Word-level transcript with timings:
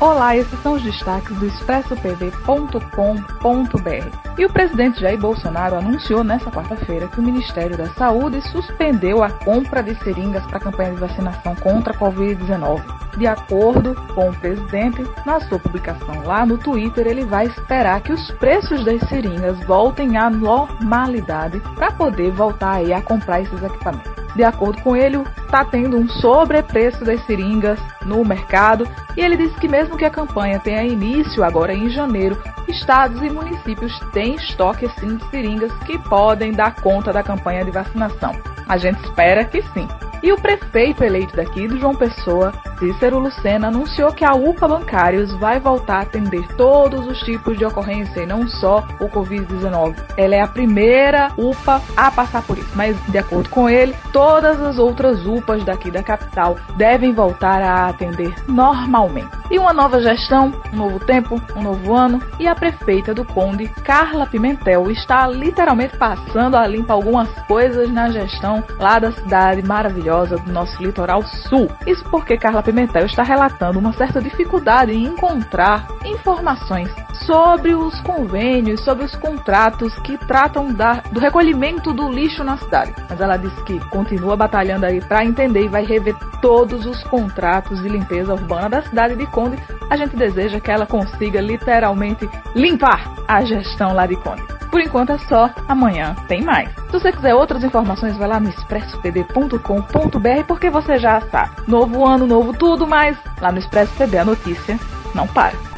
Olá, 0.00 0.34
esses 0.34 0.58
são 0.62 0.72
os 0.72 0.82
destaques 0.82 1.36
do 1.36 1.46
expressopv.com.br. 1.46 4.38
E 4.38 4.46
o 4.46 4.50
presidente 4.50 4.98
Jair 4.98 5.20
Bolsonaro 5.20 5.76
anunciou 5.76 6.24
nesta 6.24 6.50
quarta-feira 6.50 7.06
que 7.06 7.20
o 7.20 7.22
Ministério 7.22 7.76
da 7.76 7.86
Saúde 7.90 8.40
suspendeu 8.48 9.22
a 9.22 9.28
compra 9.28 9.82
de 9.82 9.94
seringas 9.96 10.42
para 10.46 10.56
a 10.56 10.60
campanha 10.60 10.92
de 10.92 11.00
vacinação 11.00 11.54
contra 11.56 11.92
a 11.92 11.98
Covid-19. 11.98 12.82
De 13.18 13.26
acordo 13.26 13.94
com 14.14 14.30
o 14.30 14.36
presidente, 14.36 15.06
na 15.26 15.38
sua 15.40 15.58
publicação 15.58 16.24
lá 16.24 16.46
no 16.46 16.56
Twitter, 16.56 17.06
ele 17.06 17.26
vai 17.26 17.44
esperar 17.44 18.00
que 18.00 18.14
os 18.14 18.30
preços 18.30 18.82
das 18.82 19.06
seringas 19.06 19.58
voltem 19.66 20.16
à 20.16 20.30
normalidade 20.30 21.60
para 21.74 21.92
poder 21.92 22.30
voltar 22.30 22.80
a 22.80 23.02
comprar 23.02 23.42
esses 23.42 23.62
equipamentos. 23.62 24.09
De 24.34 24.44
acordo 24.44 24.80
com 24.82 24.96
ele, 24.96 25.18
está 25.44 25.64
tendo 25.64 25.96
um 25.96 26.08
sobrepreço 26.08 27.04
das 27.04 27.24
seringas 27.26 27.78
no 28.04 28.24
mercado 28.24 28.86
e 29.16 29.20
ele 29.20 29.36
disse 29.36 29.54
que 29.60 29.68
mesmo 29.68 29.96
que 29.96 30.04
a 30.04 30.10
campanha 30.10 30.60
tenha 30.60 30.84
início 30.84 31.42
agora 31.42 31.74
em 31.74 31.90
janeiro, 31.90 32.40
estados 32.68 33.20
e 33.22 33.30
municípios 33.30 33.98
têm 34.12 34.36
estoque 34.36 34.88
sim 34.98 35.16
de 35.16 35.24
seringas 35.30 35.72
que 35.84 35.98
podem 35.98 36.52
dar 36.52 36.76
conta 36.76 37.12
da 37.12 37.22
campanha 37.22 37.64
de 37.64 37.70
vacinação. 37.70 38.34
A 38.68 38.76
gente 38.76 39.02
espera 39.02 39.44
que 39.44 39.62
sim. 39.62 39.88
E 40.22 40.32
o 40.32 40.40
prefeito 40.40 41.02
eleito 41.02 41.36
daqui 41.36 41.66
do 41.66 41.78
João 41.78 41.94
Pessoa, 41.94 42.52
Cícero 42.78 43.18
Lucena, 43.18 43.68
anunciou 43.68 44.12
que 44.12 44.24
a 44.24 44.34
UPA 44.34 44.68
Bancários 44.68 45.32
vai 45.38 45.58
voltar 45.58 45.96
a 45.96 46.02
atender 46.02 46.46
todos 46.56 47.06
os 47.06 47.20
tipos 47.20 47.56
de 47.56 47.64
ocorrência 47.64 48.20
e 48.20 48.26
não 48.26 48.46
só 48.46 48.86
o 49.00 49.08
Covid-19. 49.08 49.96
Ela 50.16 50.34
é 50.34 50.40
a 50.42 50.46
primeira 50.46 51.32
UPA 51.38 51.80
a 51.96 52.10
passar 52.10 52.42
por 52.42 52.58
isso, 52.58 52.70
mas 52.74 52.96
de 53.06 53.18
acordo 53.18 53.48
com 53.48 53.68
ele, 53.68 53.94
todas 54.12 54.60
as 54.60 54.78
outras 54.78 55.24
UPAs 55.26 55.64
daqui 55.64 55.90
da 55.90 56.02
capital 56.02 56.56
devem 56.76 57.12
voltar 57.12 57.62
a 57.62 57.88
atender 57.88 58.34
normalmente. 58.46 59.39
E 59.50 59.58
uma 59.58 59.72
nova 59.72 60.00
gestão, 60.00 60.52
um 60.72 60.76
novo 60.76 61.00
tempo, 61.00 61.42
um 61.56 61.62
novo 61.62 61.92
ano, 61.92 62.22
e 62.38 62.46
a 62.46 62.54
prefeita 62.54 63.12
do 63.12 63.24
Conde, 63.24 63.66
Carla 63.68 64.24
Pimentel, 64.24 64.90
está 64.90 65.26
literalmente 65.26 65.96
passando 65.96 66.56
a 66.56 66.66
limpa 66.66 66.92
algumas 66.92 67.28
coisas 67.46 67.90
na 67.90 68.10
gestão 68.10 68.62
lá 68.78 69.00
da 69.00 69.10
cidade 69.10 69.62
maravilhosa 69.62 70.36
do 70.36 70.52
nosso 70.52 70.80
litoral 70.80 71.24
sul. 71.24 71.68
Isso 71.84 72.04
porque 72.10 72.38
Carla 72.38 72.62
Pimentel 72.62 73.06
está 73.06 73.24
relatando 73.24 73.78
uma 73.78 73.92
certa 73.92 74.22
dificuldade 74.22 74.92
em 74.92 75.04
encontrar 75.04 75.88
informações 76.04 76.88
sobre 77.26 77.74
os 77.74 77.98
convênios, 78.00 78.80
sobre 78.82 79.04
os 79.04 79.14
contratos 79.16 79.94
que 80.00 80.16
tratam 80.18 80.72
da, 80.72 81.02
do 81.12 81.20
recolhimento 81.20 81.92
do 81.92 82.08
lixo 82.10 82.42
na 82.44 82.56
cidade. 82.56 82.94
Mas 83.08 83.20
ela 83.20 83.36
disse 83.36 83.62
que 83.64 83.78
continua 83.90 84.36
batalhando 84.36 84.86
aí 84.86 85.00
para 85.00 85.24
entender 85.24 85.64
e 85.64 85.68
vai 85.68 85.84
rever 85.84 86.16
todos 86.40 86.86
os 86.86 87.02
contratos 87.04 87.82
de 87.82 87.88
limpeza 87.88 88.32
urbana 88.32 88.68
da 88.68 88.82
cidade 88.82 89.16
de 89.16 89.26
Conde. 89.26 89.58
A 89.88 89.96
gente 89.96 90.16
deseja 90.16 90.60
que 90.60 90.70
ela 90.70 90.86
consiga 90.86 91.40
literalmente 91.40 92.28
limpar 92.54 93.14
a 93.26 93.42
gestão 93.42 93.92
lá 93.92 94.06
de 94.06 94.16
Conde. 94.16 94.42
Por 94.70 94.80
enquanto 94.80 95.10
é 95.10 95.18
só, 95.18 95.50
amanhã 95.66 96.14
tem 96.28 96.42
mais. 96.42 96.70
Se 96.86 96.92
você 96.92 97.10
quiser 97.10 97.34
outras 97.34 97.64
informações, 97.64 98.16
vai 98.16 98.28
lá 98.28 98.38
no 98.38 98.48
expressopd.com.br 98.48 100.44
porque 100.46 100.70
você 100.70 100.96
já 100.96 101.20
sabe. 101.22 101.50
Novo 101.66 102.06
ano, 102.06 102.24
novo 102.24 102.52
tudo, 102.52 102.86
mas 102.86 103.18
lá 103.40 103.50
no 103.50 103.58
Expresso 103.58 103.92
PB 103.96 104.18
a 104.18 104.24
notícia 104.24 104.78
não 105.12 105.26
para. 105.26 105.69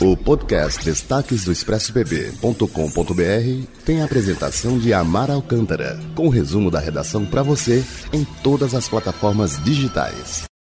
O 0.00 0.16
podcast 0.16 0.84
Destaques 0.84 1.44
do 1.44 1.50
ExpressoPB.com.br 1.50 3.66
tem 3.84 4.00
a 4.00 4.04
apresentação 4.04 4.78
de 4.78 4.92
Amar 4.92 5.28
Alcântara, 5.28 5.98
com 6.14 6.28
resumo 6.28 6.70
da 6.70 6.78
redação 6.78 7.26
para 7.26 7.42
você 7.42 7.84
em 8.12 8.24
todas 8.40 8.76
as 8.76 8.88
plataformas 8.88 9.60
digitais. 9.64 10.48